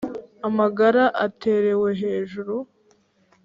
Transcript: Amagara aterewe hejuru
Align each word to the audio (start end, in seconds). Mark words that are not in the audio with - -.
Amagara 0.47 1.03
aterewe 1.25 1.73
hejuru 2.01 2.55